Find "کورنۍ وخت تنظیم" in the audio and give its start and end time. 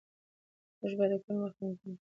1.23-1.73